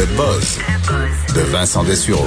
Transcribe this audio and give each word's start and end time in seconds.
Le 0.00 0.06
buzz 0.16 0.58
de 1.34 1.40
Vincent 1.52 1.84
Dessureau. 1.84 2.24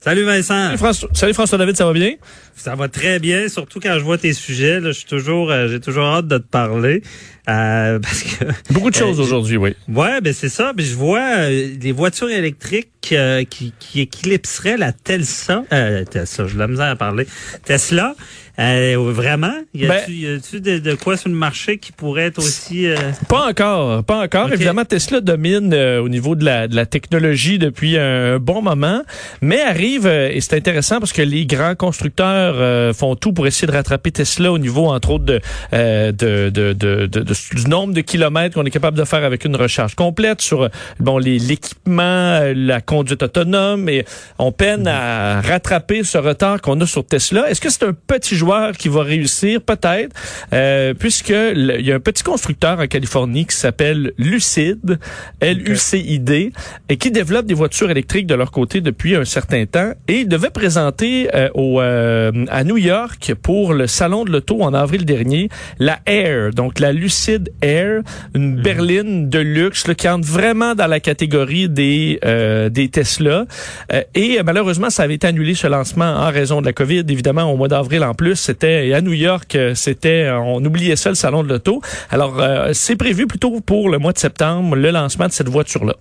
Salut 0.00 0.24
Vincent. 0.24 0.74
Salut 1.12 1.32
François, 1.32 1.58
David, 1.58 1.76
ça 1.76 1.86
va 1.86 1.92
bien? 1.92 2.14
Ça 2.56 2.74
va 2.74 2.88
très 2.88 3.20
bien, 3.20 3.48
surtout 3.48 3.78
quand 3.78 3.94
je 3.94 4.02
vois 4.02 4.18
tes 4.18 4.32
sujets. 4.32 4.80
Là, 4.80 4.90
je 4.90 4.98
suis 4.98 5.06
toujours, 5.06 5.52
euh, 5.52 5.68
j'ai 5.68 5.78
toujours 5.78 6.06
hâte 6.06 6.26
de 6.26 6.38
te 6.38 6.48
parler 6.48 7.02
euh, 7.48 7.98
parce 8.02 8.24
que 8.24 8.44
beaucoup 8.72 8.90
de 8.90 8.96
choses 8.96 9.20
euh, 9.20 9.22
aujourd'hui, 9.22 9.56
oui. 9.56 9.76
Ouais, 9.86 10.20
ben 10.20 10.32
c'est 10.32 10.48
ça. 10.48 10.72
Ben, 10.72 10.84
je 10.84 10.96
vois 10.96 11.48
des 11.48 11.92
voitures 11.92 12.30
électriques 12.30 13.14
qui, 13.48 13.72
qui 13.78 14.00
éclipseraient 14.00 14.76
la 14.76 14.92
Tesla. 14.92 15.62
Tesla, 16.10 16.48
je 16.48 16.58
la 16.58 16.66
misère 16.66 16.88
à 16.90 16.96
parler. 16.96 17.28
Tesla. 17.64 18.16
Vraiment? 18.58 19.54
Y 19.74 19.86
a-tu 19.86 20.60
ben, 20.60 20.80
de, 20.80 20.94
quoi 20.94 21.16
sur 21.16 21.28
le 21.28 21.34
marché 21.34 21.78
qui 21.78 21.92
pourrait 21.92 22.26
être 22.26 22.38
aussi... 22.38 22.86
Pas 23.28 23.48
encore, 23.48 24.04
pas 24.04 24.22
encore. 24.22 24.52
Évidemment, 24.52 24.84
Tesla 24.84 25.20
domine 25.20 25.74
au 25.74 26.08
niveau 26.08 26.34
de 26.34 26.44
la, 26.44 26.68
de 26.68 26.76
la 26.76 26.86
technologie 26.86 27.58
depuis 27.58 27.96
un 27.98 28.38
bon 28.38 28.62
moment, 28.62 29.02
mais 29.40 29.60
arrive, 29.60 30.06
et 30.06 30.40
c'est 30.40 30.56
intéressant 30.56 30.98
parce 30.98 31.12
que 31.12 31.22
les 31.22 31.46
grands 31.46 31.74
constructeurs 31.74 32.54
euh, 32.56 32.92
font 32.92 33.16
tout 33.16 33.32
pour 33.32 33.46
essayer 33.46 33.66
de 33.66 33.72
rattraper 33.72 34.10
Tesla 34.12 34.52
au 34.52 34.58
niveau, 34.58 34.86
entre 34.86 35.10
autres, 35.10 35.24
de, 35.24 35.40
euh, 35.72 36.12
de, 36.12 36.50
de, 36.50 36.72
de, 36.72 37.06
du 37.06 37.68
nombre 37.68 37.94
de 37.94 38.00
kilomètres 38.00 38.54
qu'on 38.54 38.64
est 38.64 38.70
capable 38.70 38.96
de 38.96 39.04
faire 39.04 39.24
avec 39.24 39.44
une 39.44 39.56
recharge 39.56 39.94
complète 39.94 40.40
sur 40.40 40.68
bon 41.00 41.18
l'équipement, 41.18 42.02
euh, 42.02 42.52
la 42.56 42.80
conduite 42.80 43.22
autonome, 43.22 43.88
et 43.88 44.04
on 44.38 44.52
peine 44.52 44.86
à 44.86 45.40
rattraper 45.40 46.04
ce 46.04 46.18
retard 46.18 46.60
qu'on 46.60 46.80
a 46.80 46.86
sur 46.86 47.04
Tesla. 47.04 47.50
Est-ce 47.50 47.60
que 47.60 47.70
c'est 47.70 47.84
un 47.84 47.94
petit 47.94 48.36
joueur 48.42 48.72
qui 48.76 48.88
va 48.88 49.02
réussir? 49.02 49.60
Peut-être, 49.60 50.14
euh, 50.52 50.94
puisque 50.94 51.30
il 51.30 51.86
y 51.86 51.92
a 51.92 51.96
un 51.96 52.00
petit 52.00 52.22
constructeur 52.22 52.78
en 52.80 52.86
Californie 52.86 53.46
qui 53.46 53.56
s'appelle 53.56 54.12
Lucid, 54.18 54.98
L-U-C-I-D, 55.40 56.52
et 56.88 56.96
qui 56.96 57.10
développe 57.10 57.46
des 57.46 57.54
voitures 57.54 57.90
électriques 57.90 58.26
de 58.26 58.34
leur 58.34 58.50
côté 58.50 58.80
depuis 58.80 59.16
un 59.16 59.24
certain 59.24 59.64
temps, 59.66 59.92
et 60.08 60.20
il 60.20 60.28
devait 60.28 60.50
présenter 60.50 61.28
au 61.54 61.72
euh, 61.80 62.32
à 62.48 62.64
New 62.64 62.76
York 62.76 63.34
pour 63.42 63.74
le 63.74 63.86
salon 63.86 64.24
de 64.24 64.30
l'auto 64.30 64.62
en 64.62 64.74
avril 64.74 65.04
dernier, 65.04 65.48
la 65.78 65.98
Air, 66.06 66.50
donc 66.52 66.78
la 66.78 66.92
Lucid 66.92 67.52
Air, 67.62 68.02
une 68.34 68.56
mhm. 68.56 68.62
berline 68.62 69.28
de 69.28 69.38
luxe 69.38 69.86
là, 69.86 69.94
qui 69.94 70.08
entre 70.08 70.26
vraiment 70.26 70.74
dans 70.74 70.86
la 70.86 71.00
catégorie 71.00 71.68
des 71.68 72.18
euh, 72.24 72.68
des 72.68 72.88
Tesla. 72.88 73.46
Euh, 73.92 74.02
et 74.14 74.40
malheureusement, 74.44 74.90
ça 74.90 75.04
avait 75.04 75.14
été 75.14 75.26
annulé 75.26 75.54
ce 75.54 75.66
lancement 75.66 76.04
en 76.04 76.30
raison 76.30 76.60
de 76.60 76.66
la 76.66 76.72
COVID. 76.72 77.04
Évidemment, 77.08 77.44
au 77.52 77.56
mois 77.56 77.68
d'avril 77.68 78.04
en 78.04 78.14
plus, 78.14 78.31
c'était 78.34 78.92
à 78.92 79.00
New 79.00 79.12
York, 79.12 79.56
c'était 79.74 80.30
on 80.30 80.64
oubliait 80.64 80.96
ça 80.96 81.08
le 81.08 81.14
salon 81.14 81.42
de 81.42 81.48
l'auto. 81.48 81.80
Alors 82.10 82.40
c'est 82.72 82.96
prévu 82.96 83.26
plutôt 83.26 83.60
pour 83.60 83.88
le 83.88 83.98
mois 83.98 84.12
de 84.12 84.18
septembre 84.18 84.76
le 84.76 84.90
lancement 84.90 85.26
de 85.26 85.32
cette 85.32 85.48
voiture 85.48 85.84
là. 85.84 85.94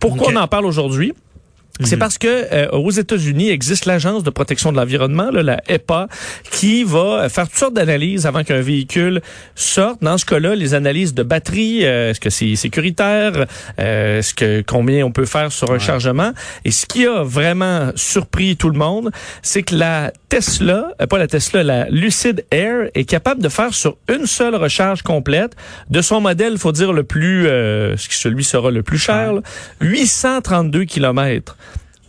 Pourquoi 0.00 0.32
on 0.32 0.36
en 0.36 0.48
parle 0.48 0.66
aujourd'hui? 0.66 1.14
C'est 1.84 1.96
mhm. 1.96 2.00
parce 2.00 2.18
que 2.18 2.26
euh, 2.52 2.68
aux 2.70 2.90
États-Unis 2.90 3.50
existe 3.50 3.86
l'agence 3.86 4.24
de 4.24 4.30
protection 4.30 4.72
de 4.72 4.76
l'environnement, 4.76 5.30
la 5.30 5.60
EPA, 5.68 6.08
qui 6.50 6.82
va 6.82 7.28
faire 7.28 7.48
toutes 7.48 7.58
sortes 7.58 7.74
d'analyses 7.74 8.26
avant 8.26 8.42
qu'un 8.42 8.60
véhicule 8.60 9.20
sorte. 9.54 10.02
Dans 10.02 10.18
ce 10.18 10.26
cas-là, 10.26 10.54
les 10.54 10.74
analyses 10.74 11.14
de 11.14 11.22
batterie, 11.22 11.84
euh, 11.84 12.10
est-ce 12.10 12.20
que 12.20 12.30
c'est 12.30 12.56
sécuritaire, 12.56 13.46
euh, 13.78 14.18
est-ce 14.18 14.34
que 14.34 14.62
combien 14.62 15.04
on 15.04 15.12
peut 15.12 15.26
faire 15.26 15.52
sur 15.52 15.70
un 15.70 15.78
chargement? 15.78 16.32
Et 16.64 16.72
ce 16.72 16.84
qui 16.84 17.06
a 17.06 17.22
vraiment 17.22 17.92
surpris 17.94 18.56
tout 18.56 18.70
le 18.70 18.78
monde, 18.78 19.10
c'est 19.42 19.62
que 19.62 19.76
la 19.76 20.12
Tesla, 20.28 20.92
pas 21.08 21.18
la 21.18 21.28
Tesla, 21.28 21.62
la 21.62 21.88
Lucid 21.90 22.44
Air 22.50 22.90
est 22.94 23.04
capable 23.04 23.40
de 23.40 23.48
faire 23.48 23.72
sur 23.72 23.96
une 24.08 24.26
seule 24.26 24.56
recharge 24.56 25.02
complète 25.02 25.54
de 25.90 26.02
son 26.02 26.20
modèle, 26.20 26.58
faut 26.58 26.72
dire 26.72 26.92
le 26.92 27.04
plus, 27.04 27.44
ce 27.44 28.08
qui 28.08 28.16
celui 28.16 28.44
sera 28.44 28.70
le 28.70 28.82
plus 28.82 28.98
cher, 28.98 29.32
832 29.80 30.84
kilomètres. 30.84 31.56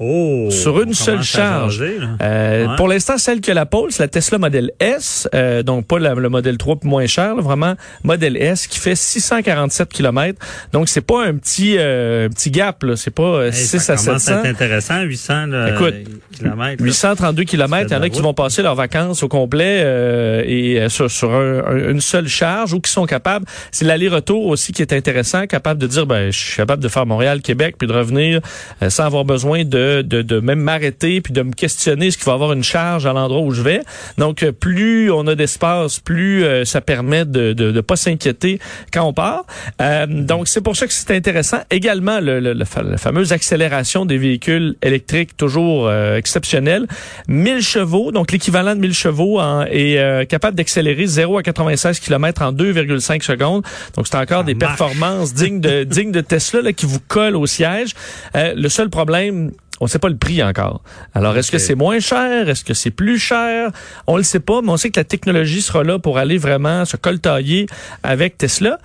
Oh, 0.02 0.47
sur 0.50 0.81
une 0.81 0.94
seule 0.94 1.23
charge. 1.23 1.83
euh, 2.22 2.75
Pour 2.78 2.88
l'instant, 2.88 3.17
celle 3.17 3.42
que 3.42 3.52
la 3.52 3.65
Pulse, 3.65 3.99
la 3.99 4.08
Tesla 4.08 4.37
Model 4.37 4.71
S, 4.80 5.27
euh, 5.36 5.61
donc 5.61 5.87
pas 5.87 5.99
le 5.99 6.30
modèle 6.30 6.58
3 6.58 6.77
moins 6.83 7.05
cher, 7.05 7.36
vraiment 7.36 7.73
modèle 8.04 8.38
S 8.38 8.67
qui 8.67 8.80
fait 8.80 8.95
647 8.95 9.89
km. 9.89 10.39
Donc 10.71 10.88
c'est 10.88 11.02
pas 11.02 11.26
un 11.26 11.36
petit 11.36 11.76
euh, 11.77 12.30
petit 12.30 12.49
gap 12.49 12.82
là, 12.83 12.95
c'est 12.95 13.11
pas 13.14 13.52
6 13.52 13.73
euh, 13.89 13.93
à 13.93 13.98
700. 13.98 14.20
C'est 14.20 14.48
intéressant 14.49 15.02
800 15.02 15.48
là, 15.48 15.70
Écoute, 15.73 15.95
kilomètres, 16.38 16.82
832 16.82 17.43
km, 17.43 17.88
il 17.89 17.93
y 17.93 17.98
en 17.98 18.02
a 18.02 18.09
qui 18.09 18.21
vont 18.21 18.33
passer 18.33 18.61
leurs 18.61 18.76
vacances 18.76 19.21
au 19.21 19.27
complet 19.27 19.82
euh, 19.83 20.43
et 20.45 20.88
sur, 20.88 21.11
sur 21.11 21.30
une 21.76 21.99
seule 21.99 22.30
charge 22.30 22.73
ou 22.73 22.80
qui 22.80 22.89
sont 22.92 23.05
capables, 23.05 23.45
c'est 23.71 23.83
l'aller-retour 23.83 24.45
aussi 24.45 24.71
qui 24.71 24.82
est 24.82 24.93
intéressant, 24.93 25.45
capable 25.45 25.82
de 25.82 25.88
dire 25.88 26.05
ben 26.05 26.32
je 26.32 26.39
suis 26.39 26.55
capable 26.55 26.82
de 26.82 26.88
faire 26.88 27.05
Montréal 27.05 27.42
Québec 27.42 27.76
puis 27.77 27.88
de 27.88 27.93
revenir 27.93 28.39
sans 28.88 29.04
avoir 29.04 29.26
besoin 29.26 29.65
de 29.65 29.89
de, 30.04 30.39
même 30.39 30.60
m'arrêter 30.60 31.22
puis 31.22 31.33
de 31.33 31.42
me 31.42 31.52
questionner 31.52 32.08
est-ce 32.08 32.17
qu'il 32.17 32.26
va 32.26 32.33
avoir 32.33 32.54
une 32.54 32.64
charge 32.64 33.05
à 33.05 33.14
l'endroit 33.14 33.42
où 33.42 33.52
je 33.52 33.61
vais. 33.61 33.82
Donc, 34.17 34.44
euh, 34.44 34.52
plus 34.52 35.11
on 35.11 35.27
a 35.27 35.36
d'espace, 35.36 36.00
plus 36.00 36.44
euh, 36.44 36.66
ça 36.66 36.82
permet 36.82 37.26
de 37.26 37.54
ne 37.54 37.82
pas 37.82 37.95
s'inquiéter 37.95 38.60
quand 38.92 39.04
on 39.04 39.14
part. 39.14 39.45
Euh, 39.82 40.05
donc, 40.08 40.48
c'est 40.48 40.61
pour 40.61 40.76
ça 40.76 40.88
que 40.88 40.94
c'est 40.94 41.16
intéressant. 41.16 41.60
Également, 41.70 42.20
le, 42.20 42.39
la 42.39 42.66
fameuse 42.66 43.32
accélération 43.33 44.05
des 44.05 44.17
véhicules 44.17 44.76
électriques, 44.82 45.38
toujours 45.38 45.92
exceptionnelle. 45.92 46.88
1000 47.27 47.61
chevaux, 47.61 48.11
donc 48.11 48.32
l'équivalent 48.32 48.76
de 48.76 48.82
1000 48.82 48.94
chevaux 48.94 49.39
est 49.70 50.27
capable 50.27 50.58
d'accélérer 50.58 51.06
0 51.06 51.38
à 51.38 51.44
96 51.44 52.00
km 52.00 52.42
en 52.42 52.54
2,5 52.54 53.23
secondes. 53.23 53.64
Donc, 53.95 54.08
c'est 54.08 54.17
encore 54.17 54.44
des 54.44 54.56
performances 54.56 55.33
dignes 55.33 55.61
de, 55.61 55.83
dignes 55.89 56.11
de 56.11 56.21
Tesla 56.21 56.61
là, 56.61 56.73
qui 56.73 56.86
vous 56.86 57.00
collent 57.08 57.36
au 57.36 57.45
siège. 57.45 57.94
le 58.36 58.70
seul 58.70 58.89
problème, 58.89 59.52
on 59.80 59.86
ne 59.86 59.90
sait 59.90 60.00
pas 60.00 60.10
le 60.10 60.17
prix 60.17 60.44
encore. 60.44 60.82
Alors, 61.14 61.38
est-ce 61.38 61.52
que 61.52 61.58
c'est 61.58 61.76
moins 61.76 62.00
cher? 62.00 62.50
Est-ce 62.50 62.64
que 62.64 62.73
c'est 62.73 62.92
plus 62.92 63.17
cher? 63.17 63.72
On 64.08 64.17
le 64.17 64.23
sait 64.23 64.40
pas, 64.40 64.62
mais 64.62 64.70
on 64.70 64.78
sait 64.78 64.90
que 64.90 65.00
la 65.00 65.04
technologie 65.04 65.62
sera 65.62 65.84
là 65.84 66.00
pour 66.00 66.17
aller 66.17 66.38
vraiment 66.38 66.86
se 66.86 66.98
coltailler 66.98 67.67
avec 68.04 68.38
Tesla. 68.38 68.80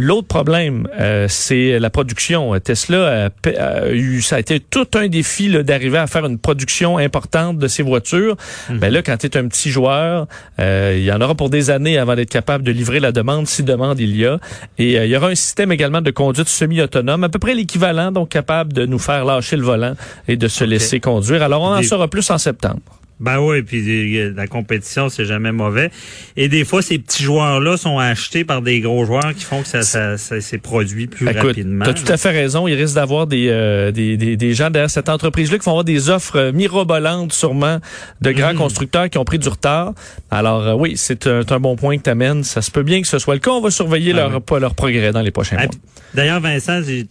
L'autre 0.00 0.28
problème, 0.28 0.86
euh, 0.96 1.26
c'est 1.28 1.80
la 1.80 1.90
production. 1.90 2.56
Tesla 2.60 3.32
a, 3.44 3.90
eu, 3.90 4.22
ça 4.22 4.36
a 4.36 4.38
été 4.38 4.60
tout 4.60 4.86
un 4.94 5.08
défi 5.08 5.50
d'arriver 5.64 5.98
à 5.98 6.06
faire 6.06 6.24
une 6.24 6.38
production 6.38 6.98
importante 6.98 7.58
de 7.58 7.66
ces 7.66 7.82
voitures. 7.82 8.36
Mhm. 8.70 8.78
Ben 8.78 8.92
là, 8.92 9.02
quand 9.02 9.16
tu 9.16 9.26
es 9.26 9.36
un 9.36 9.48
petit 9.48 9.70
joueur, 9.70 10.28
euh, 10.60 10.94
il 10.96 11.02
y 11.02 11.10
en 11.10 11.20
aura 11.20 11.34
pour 11.34 11.50
des 11.50 11.70
années 11.70 11.98
avant 11.98 12.14
d'être 12.14 12.30
capable 12.30 12.62
de 12.62 12.70
livrer 12.70 13.00
la 13.00 13.10
demande, 13.10 13.48
si 13.48 13.64
demande 13.64 13.98
il 13.98 14.16
y 14.16 14.24
a. 14.24 14.38
Et 14.78 15.00
euh, 15.00 15.04
il 15.04 15.10
y 15.10 15.16
aura 15.16 15.30
un 15.30 15.34
système 15.34 15.72
également 15.72 16.00
de 16.00 16.12
conduite 16.12 16.48
semi-autonome, 16.48 17.24
à 17.24 17.28
peu 17.28 17.40
près 17.40 17.54
l'équivalent, 17.54 18.12
donc 18.12 18.28
capable 18.28 18.72
de 18.72 18.86
nous 18.86 19.00
faire 19.00 19.24
lâcher 19.24 19.56
le 19.56 19.64
volant 19.64 19.94
et 20.28 20.36
de 20.36 20.46
se 20.46 20.62
laisser 20.62 21.00
conduire. 21.00 21.42
Alors, 21.42 21.62
on 21.62 21.74
en 21.74 21.82
saura 21.82 22.06
plus 22.06 22.30
en 22.30 22.38
septembre. 22.38 22.97
Ben 23.20 23.40
oui, 23.40 23.62
puis 23.62 24.32
la 24.32 24.46
compétition, 24.46 25.08
c'est 25.08 25.24
jamais 25.24 25.50
mauvais. 25.50 25.90
Et 26.36 26.48
des 26.48 26.64
fois, 26.64 26.82
ces 26.82 26.98
petits 26.98 27.24
joueurs-là 27.24 27.76
sont 27.76 27.98
achetés 27.98 28.44
par 28.44 28.62
des 28.62 28.80
gros 28.80 29.04
joueurs 29.04 29.34
qui 29.34 29.44
font 29.44 29.62
que 29.62 29.68
ça, 29.68 29.82
ça, 29.82 30.16
ça 30.16 30.40
s'est 30.40 30.58
produit 30.58 31.08
plus 31.08 31.28
Écoute, 31.28 31.42
rapidement. 31.42 31.84
Tu 31.84 31.90
as 31.90 31.94
tout 31.94 32.12
à 32.12 32.16
fait 32.16 32.30
raison. 32.30 32.68
Il 32.68 32.74
risque 32.74 32.94
d'avoir 32.94 33.26
des, 33.26 33.48
euh, 33.48 33.90
des, 33.90 34.16
des, 34.16 34.36
des, 34.36 34.54
gens 34.54 34.70
derrière 34.70 34.90
cette 34.90 35.08
entreprise-là 35.08 35.58
qui 35.58 35.64
vont 35.64 35.72
avoir 35.72 35.84
des 35.84 36.10
offres 36.10 36.52
mirobolantes, 36.52 37.32
sûrement, 37.32 37.78
de 38.20 38.30
grands 38.30 38.52
mhm. 38.52 38.58
constructeurs 38.58 39.10
qui 39.10 39.18
ont 39.18 39.24
pris 39.24 39.40
du 39.40 39.48
retard. 39.48 39.94
Alors 40.30 40.66
euh, 40.66 40.74
oui, 40.74 40.94
c'est 40.96 41.26
un, 41.26 41.40
un, 41.48 41.60
bon 41.60 41.74
point 41.74 41.98
que 41.98 42.04
tu 42.04 42.10
amènes. 42.10 42.44
Ça 42.44 42.62
se 42.62 42.70
peut 42.70 42.84
bien 42.84 43.00
que 43.02 43.08
ce 43.08 43.18
soit 43.18 43.34
le 43.34 43.40
cas. 43.40 43.50
On 43.50 43.60
va 43.60 43.72
surveiller 43.72 44.12
ah 44.14 44.28
leur, 44.28 44.60
leur 44.60 44.74
progrès 44.76 45.10
dans 45.10 45.22
les 45.22 45.32
prochains 45.32 45.56
ah, 45.58 45.64
mois. 45.64 45.74
D'ailleurs, 46.14 46.40
Vincent, 46.40 46.82
tu 46.82 47.06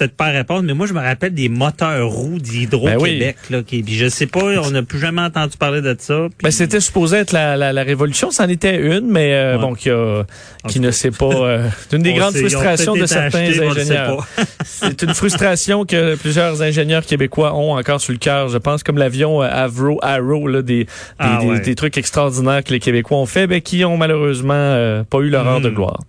peut-être 0.00 0.16
pas 0.16 0.26
répondre, 0.26 0.62
mais 0.62 0.72
moi, 0.72 0.86
je 0.86 0.94
me 0.94 1.00
rappelle 1.00 1.34
des 1.34 1.48
moteurs 1.48 2.08
roues 2.08 2.38
d'Hydro-Québec. 2.38 3.36
Ben 3.50 3.56
là, 3.56 3.62
qui, 3.62 3.82
puis 3.82 3.94
je 3.94 4.08
sais 4.08 4.26
pas, 4.26 4.40
on 4.40 4.70
n'a 4.70 4.82
plus 4.82 4.98
jamais 4.98 5.20
entendu 5.20 5.56
parler 5.58 5.82
de 5.82 5.94
ça. 5.98 6.28
Ben, 6.42 6.50
c'était 6.50 6.80
supposé 6.80 7.18
être 7.18 7.32
la, 7.32 7.56
la, 7.56 7.72
la 7.72 7.82
révolution. 7.82 8.30
C'en 8.30 8.48
était 8.48 8.76
une, 8.76 9.10
mais 9.10 9.34
euh, 9.34 9.58
bon, 9.58 9.74
qui, 9.74 9.90
a, 9.90 10.24
qui 10.68 10.80
ne 10.80 10.90
sait 10.90 11.10
pas... 11.10 11.26
Euh, 11.26 11.68
c'est 11.88 11.96
une 11.96 12.02
des 12.02 12.14
grandes 12.14 12.34
frustrations 12.34 12.94
de 12.94 13.06
certains 13.06 13.50
ingénieurs. 13.50 14.26
c'est 14.64 15.02
une 15.02 15.14
frustration 15.14 15.84
que 15.84 16.16
plusieurs 16.16 16.62
ingénieurs 16.62 17.04
québécois 17.04 17.54
ont 17.54 17.76
encore 17.76 18.00
sur 18.00 18.12
le 18.12 18.18
cœur. 18.18 18.48
Je 18.48 18.58
pense 18.58 18.82
comme 18.82 18.98
l'avion 18.98 19.42
euh, 19.42 19.48
Avro, 19.50 19.98
Arrow, 20.02 20.48
là, 20.48 20.62
des, 20.62 20.86
ah 21.18 21.40
des, 21.40 21.60
des, 21.60 21.74
trucs 21.74 21.98
extraordinaires 21.98 22.64
que 22.64 22.72
les 22.72 22.80
Québécois 22.80 23.18
ont 23.18 23.26
fait, 23.26 23.46
mais 23.46 23.60
qui 23.60 23.84
ont 23.84 23.96
malheureusement 23.96 24.54
euh, 24.54 25.02
pas 25.04 25.18
eu 25.18 25.28
leur 25.28 25.46
heure 25.46 25.60
de 25.60 25.70
hmm. 25.70 25.74
gloire. 25.74 26.00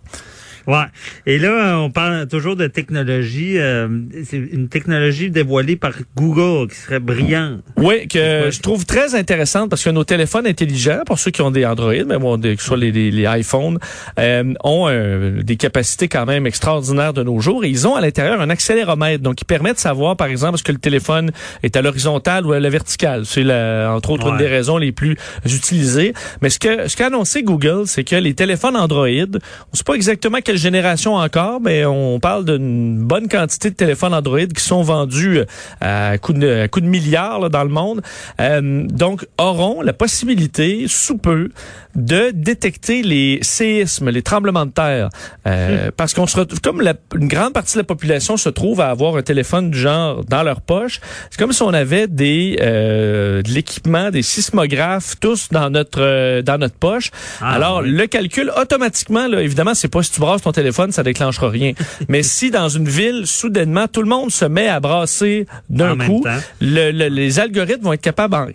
Ouais. 0.67 0.85
Et 1.25 1.37
là, 1.37 1.79
on 1.79 1.89
parle 1.89 2.27
toujours 2.27 2.55
de 2.55 2.67
technologie. 2.67 3.57
Euh, 3.57 3.87
c'est 4.23 4.37
une 4.37 4.69
technologie 4.69 5.29
dévoilée 5.29 5.75
par 5.75 5.93
Google 6.15 6.69
qui 6.69 6.77
serait 6.77 6.99
brillante. 6.99 7.61
Oui, 7.77 8.07
que 8.07 8.49
je 8.51 8.59
trouve 8.61 8.85
très 8.85 9.15
intéressante 9.15 9.69
parce 9.69 9.83
que 9.83 9.89
nos 9.89 10.03
téléphones 10.03 10.47
intelligents, 10.47 11.01
pour 11.05 11.19
ceux 11.19 11.31
qui 11.31 11.41
ont 11.41 11.51
des 11.51 11.65
Android, 11.65 11.93
mais 12.05 12.17
bon, 12.17 12.39
que 12.39 12.55
ce 12.55 12.65
soit 12.65 12.77
les, 12.77 12.91
les, 12.91 13.27
iPhones, 13.27 13.79
euh, 14.19 14.53
ont 14.63 14.87
euh, 14.87 15.41
des 15.41 15.55
capacités 15.55 16.07
quand 16.07 16.25
même 16.25 16.45
extraordinaires 16.45 17.13
de 17.13 17.23
nos 17.23 17.39
jours. 17.39 17.65
Et 17.65 17.69
ils 17.69 17.87
ont 17.87 17.95
à 17.95 18.01
l'intérieur 18.01 18.41
un 18.41 18.49
accéléromètre, 18.49 19.23
donc 19.23 19.35
qui 19.35 19.45
permet 19.45 19.73
de 19.73 19.79
savoir, 19.79 20.15
par 20.15 20.27
exemple, 20.27 20.55
est-ce 20.55 20.63
que 20.63 20.71
le 20.71 20.77
téléphone 20.77 21.31
est 21.63 21.75
à 21.75 21.81
l'horizontale 21.81 22.45
ou 22.45 22.51
à 22.53 22.59
la 22.59 22.69
verticale. 22.69 23.25
C'est 23.25 23.41
entre 23.87 24.11
autres 24.11 24.27
une 24.27 24.37
des 24.37 24.47
raisons 24.47 24.77
les 24.77 24.91
plus 24.91 25.17
utilisées. 25.45 26.13
Mais 26.41 26.49
ce 26.49 26.59
que 26.59 26.87
ce 26.87 26.95
qu'a 26.95 27.07
annoncé 27.07 27.43
Google, 27.43 27.83
c'est 27.85 28.03
que 28.03 28.15
les 28.15 28.33
téléphones 28.33 28.75
Android, 28.75 29.07
on 29.07 29.75
sait 29.75 29.83
pas 29.83 29.93
exactement 29.93 30.39
quelle 30.51 30.59
génération 30.59 31.15
encore, 31.15 31.62
mais 31.62 31.86
on 31.86 32.19
parle 32.19 32.44
d'une 32.44 32.98
bonne 33.06 33.30
quantité 33.30 33.69
de 33.69 33.75
téléphones 33.75 34.13
Android 34.13 34.48
qui 34.53 34.62
sont 34.62 34.81
vendus 34.81 35.39
à 35.80 36.18
coup 36.18 36.33
de, 36.33 36.68
de 36.68 36.86
milliards 36.86 37.50
dans 37.50 37.63
le 37.63 37.69
monde. 37.69 38.01
Euh, 38.42 38.83
donc, 38.86 39.25
auront 39.38 39.81
la 39.81 39.94
possibilité, 39.94 40.88
sous 40.89 41.18
peu, 41.18 41.51
de 41.95 42.31
détecter 42.33 43.01
les 43.01 43.39
séismes, 43.42 44.09
les 44.09 44.21
tremblements 44.21 44.65
de 44.65 44.71
terre. 44.71 45.09
Euh, 45.48 45.88
hmm. 45.88 45.92
Parce 45.92 46.13
qu'on 46.13 46.27
se 46.27 46.38
retrouve, 46.38 46.62
comme 46.62 46.81
la, 46.81 46.94
une 47.15 47.27
grande 47.27 47.53
partie 47.53 47.74
de 47.74 47.80
la 47.80 47.83
population 47.83 48.38
se 48.38 48.50
trouve 48.50 48.81
à 48.81 48.89
avoir 48.89 49.18
un 49.18 49.21
téléphone 49.21 49.71
du 49.71 49.80
genre 49.80 50.24
dans 50.25 50.44
leur 50.44 50.62
poche, 50.62 51.00
c'est 51.30 51.39
comme 51.39 51.51
si 51.51 51.62
on 51.63 51.74
avait 51.74 52.07
des 52.07 52.57
euh, 52.62 53.42
de 53.42 53.50
l'équipement, 53.50 54.09
des 54.09 54.21
sismographes, 54.21 55.15
tous 55.19 55.50
dans 55.51 55.69
notre 55.69 56.01
euh, 56.01 56.42
dans 56.42 56.57
notre 56.57 56.75
poche. 56.75 57.12
Ah, 57.42 57.53
Alors, 57.53 57.81
le 57.81 58.07
calcul 58.07 58.51
automatiquement, 58.59 59.27
là, 59.27 59.42
évidemment, 59.42 59.74
c'est 59.74 59.88
pas 59.88 60.03
si 60.03 60.12
tu 60.12 60.19
brasses 60.19 60.40
ton 60.41 60.51
téléphone, 60.51 60.91
ça 60.91 61.03
déclenchera 61.03 61.49
rien. 61.49 61.73
Mais 62.07 62.23
si 62.23 62.51
dans 62.51 62.69
une 62.69 62.88
ville, 62.88 63.23
soudainement, 63.25 63.88
tout 63.88 64.01
le 64.01 64.09
monde 64.09 64.31
se 64.31 64.45
met 64.45 64.67
à 64.67 64.79
brasser 64.79 65.45
d'un 65.69 65.97
coup, 65.97 66.25
le, 66.59 66.91
les 66.91 67.39
algorithmes 67.39 67.83
vont 67.83 67.93
être 67.93 68.01
capables 68.01 68.35
en 68.35 68.47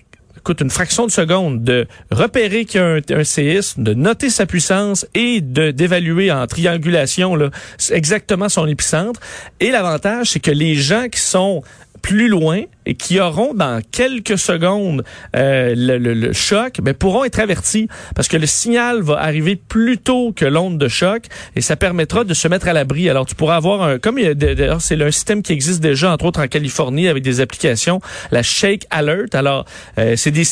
coûte 0.46 0.60
une 0.60 0.70
fraction 0.70 1.06
de 1.06 1.10
seconde 1.10 1.64
de 1.64 1.88
repérer 2.12 2.66
qu'il 2.66 2.80
y 2.80 3.12
a 3.12 3.18
un, 3.18 3.24
séisme, 3.24 3.82
de 3.82 3.94
noter 3.94 4.30
sa 4.30 4.46
puissance 4.46 5.04
et 5.12 5.40
de 5.40 5.72
d'évaluer 5.72 6.30
en 6.30 6.46
triangulation 6.46 7.34
là, 7.34 7.50
exactement 7.90 8.48
son 8.48 8.68
épicentre. 8.68 9.18
Et 9.58 9.72
l'avantage, 9.72 10.30
c'est 10.30 10.40
que 10.40 10.52
les 10.52 10.76
gens 10.76 11.08
qui 11.10 11.20
sont 11.20 11.64
plus 12.00 12.28
loin 12.28 12.62
qui 12.94 13.20
auront 13.20 13.54
dans 13.54 13.80
quelques 13.90 14.38
secondes 14.38 15.04
euh, 15.34 15.74
le, 15.76 15.98
le, 15.98 16.32
choc, 16.32 16.80
ben, 16.80 16.94
pourront 16.94 17.24
être 17.24 17.40
avertis 17.40 17.88
parce 18.14 18.28
que 18.28 18.36
le 18.36 18.46
signal 18.46 19.02
va 19.02 19.14
arriver 19.14 19.56
plus 19.56 19.98
tôt 19.98 20.32
que 20.34 20.44
l'onde 20.44 20.78
de 20.78 20.88
choc 20.88 21.24
et 21.54 21.60
ça 21.60 21.76
permettra 21.76 22.24
de 22.24 22.34
se 22.34 22.48
mettre 22.48 22.68
à 22.68 22.72
l'abri. 22.72 23.08
Alors 23.08 23.26
tu 23.26 23.34
pourras 23.34 23.56
avoir 23.56 23.82
un, 23.82 23.98
comme 23.98 24.20
d'ailleurs 24.20 24.80
c'est 24.80 25.00
un 25.00 25.10
système 25.10 25.42
qui 25.42 25.52
existe 25.52 25.80
déjà 25.80 26.12
entre 26.12 26.26
autres 26.26 26.40
en 26.40 26.48
Californie 26.48 27.08
avec 27.08 27.22
des 27.22 27.40
applications, 27.40 28.00
la 28.30 28.42
Shake 28.42 28.86
Alert. 28.90 29.34
Alors 29.34 29.64
euh, 29.98 30.14
c'est 30.16 30.30
des, 30.30 30.44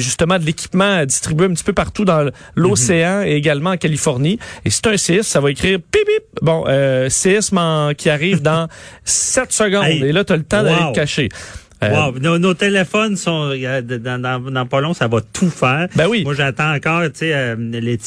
justement 0.00 0.38
de 0.38 0.44
l'équipement 0.44 1.04
distribué 1.04 1.46
un 1.46 1.54
petit 1.54 1.64
peu 1.64 1.72
partout 1.72 2.04
dans 2.04 2.30
l'océan 2.54 3.22
et 3.24 3.32
également 3.32 3.70
en 3.70 3.76
Californie. 3.76 4.38
Et 4.64 4.70
c'est 4.70 4.86
un 4.86 4.96
séisme, 4.96 5.24
ça 5.24 5.40
va 5.40 5.50
écrire 5.50 5.78
pip 5.78 6.04
pip. 6.04 6.24
Bon, 6.42 6.64
euh, 6.68 7.08
séisme 7.08 7.60
qui 7.96 8.10
arrive 8.10 8.42
dans 8.42 8.68
7 9.04 9.52
secondes 9.52 9.86
et 9.86 10.12
là 10.12 10.24
tu 10.24 10.32
as 10.32 10.36
le 10.36 10.44
temps 10.44 10.62
d'aller 10.62 10.92
caché. 10.94 11.28
Euh, 11.32 11.69
wow. 11.82 12.38
Nos, 12.38 12.54
téléphones 12.54 13.16
sont 13.16 13.50
dans, 13.50 14.20
dans, 14.20 14.40
dans, 14.40 14.66
pas 14.66 14.80
long, 14.80 14.94
ça 14.94 15.08
va 15.08 15.20
tout 15.20 15.50
faire. 15.50 15.88
Ben 15.96 16.06
oui. 16.08 16.24
Moi, 16.24 16.34
j'attends 16.34 16.74
encore, 16.74 17.02
tu 17.04 17.10
sais, 17.14 17.32
euh, 17.34 17.56
les 17.58 17.98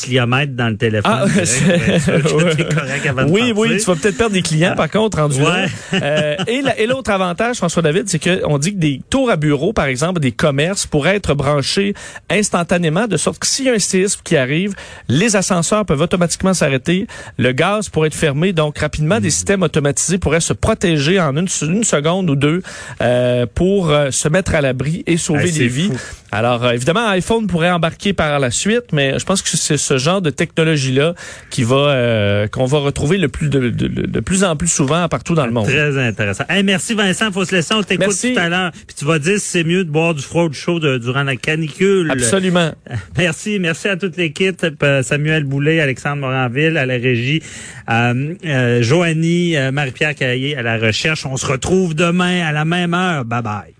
dans 0.47 0.69
le 0.69 0.77
téléphone. 0.77 1.11
Ah, 1.11 1.25
oui, 3.27 3.53
oui, 3.55 3.77
tu 3.77 3.85
vas 3.85 3.95
peut-être 3.95 4.17
perdre 4.17 4.33
des 4.33 4.41
clients, 4.41 4.75
par 4.75 4.89
contre, 4.89 5.19
rendu 5.19 5.41
ouais. 5.41 5.65
Euh, 5.93 6.35
et 6.77 6.87
l'autre 6.87 7.11
avantage, 7.11 7.57
François 7.57 7.81
David, 7.81 8.07
c'est 8.07 8.19
qu'on 8.19 8.57
dit 8.57 8.73
que 8.73 8.79
des 8.79 9.01
tours 9.09 9.29
à 9.29 9.35
bureau, 9.35 9.73
par 9.73 9.85
exemple, 9.85 10.19
des 10.19 10.31
commerces, 10.31 10.85
pourraient 10.85 11.15
être 11.15 11.33
branchés 11.33 11.93
instantanément, 12.29 13.07
de 13.07 13.17
sorte 13.17 13.39
que 13.39 13.47
s'il 13.47 13.65
y 13.65 13.69
a 13.69 13.73
un 13.73 13.79
séisme 13.79 14.21
qui 14.23 14.37
arrive, 14.37 14.73
les 15.07 15.35
ascenseurs 15.35 15.85
peuvent 15.85 16.01
automatiquement 16.01 16.53
s'arrêter, 16.53 17.07
le 17.37 17.51
gaz 17.51 17.89
pourrait 17.89 18.07
être 18.07 18.15
fermé, 18.15 18.53
donc 18.53 18.77
rapidement, 18.77 19.19
des 19.19 19.27
hmm. 19.27 19.31
systèmes 19.31 19.63
automatisés 19.63 20.17
pourraient 20.17 20.39
se 20.39 20.53
protéger 20.53 21.19
en 21.19 21.35
une, 21.35 21.47
une 21.61 21.83
seconde 21.83 22.29
ou 22.29 22.35
deux 22.35 22.61
euh, 23.01 23.45
pour 23.53 23.62
pour 23.63 23.92
euh, 23.92 24.12
se 24.12 24.27
mettre 24.27 24.56
à 24.56 24.62
l'abri 24.62 25.04
et 25.07 25.15
sauver 25.15 25.50
des 25.50 25.69
vies. 25.69 25.89
Alors, 26.33 26.65
euh, 26.65 26.71
évidemment, 26.71 27.07
iPhone 27.09 27.45
pourrait 27.45 27.69
embarquer 27.69 28.12
par 28.13 28.39
la 28.39 28.50
suite, 28.50 28.85
mais 28.91 29.19
je 29.19 29.24
pense 29.24 29.44
que 29.44 29.56
c'est 29.56 29.77
ce 29.77 30.00
genre 30.00 30.19
de 30.19 30.31
technologie-là 30.31 31.13
qui 31.51 31.63
va 31.63 31.75
euh, 31.75 32.47
qu'on 32.47 32.65
va 32.65 32.80
retrouver 32.80 33.19
le 33.19 33.27
plus 33.27 33.50
de, 33.50 33.69
de, 33.69 34.19
plus 34.19 34.44
en 34.44 34.56
plus 34.56 34.68
souvent 34.68 35.07
partout 35.09 35.35
dans 35.35 35.45
le 35.45 35.51
monde. 35.51 35.68
Très 35.68 35.95
intéressant. 35.95 36.45
merci 36.65 36.95
Vincent, 36.95 37.31
faut 37.31 37.45
se 37.45 37.53
laisser, 37.53 37.75
on 37.75 37.83
t'écoute 37.83 38.19
tout 38.19 38.39
à 38.39 38.50
l'heure. 38.50 38.71
Puis 38.71 38.95
tu 38.97 39.06
vas 39.06 39.19
dire 39.19 39.38
si 39.38 39.47
c'est 39.47 39.63
mieux 39.63 39.85
de 39.85 39.91
boire 39.91 40.15
du 40.15 40.24
froid 40.24 40.50
chaud 40.51 40.80
durant 40.80 41.21
la 41.21 41.35
canicule. 41.35 42.09
Absolument. 42.09 42.71
Merci, 43.18 43.59
merci 43.59 43.88
à 43.88 43.95
toute 43.95 44.18
l'équipe, 44.18 44.65
Samuel 45.03 45.44
Boulet, 45.44 45.80
Alexandre 45.80 46.21
Moranville 46.21 46.77
à 46.77 46.85
la 46.88 46.95
régie, 46.95 47.44
euh, 47.89 48.81
Joanie, 48.81 49.56
Marie-Pierre 49.71 50.15
Caillé 50.15 50.57
à 50.57 50.63
la 50.63 50.77
recherche. 50.77 51.27
On 51.27 51.38
se 51.38 51.45
retrouve 51.45 51.94
demain 51.94 52.41
à 52.41 52.51
la 52.51 52.65
même 52.65 52.94
heure. 52.94 53.24
Bye 53.24 53.44
bye. 53.44 53.72